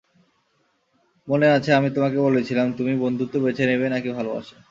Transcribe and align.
মনে 1.27 1.47
আছে, 1.47 1.69
আমি 1.73 1.89
তোমাকে 1.95 2.17
বলেছিলাম, 2.19 2.67
তুমি 2.73 2.93
বন্ধুত্ব 3.03 3.35
বেছে 3.43 3.63
নিবে 3.69 3.87
নাকি 3.89 4.09
ভালোবাসা? 4.17 4.55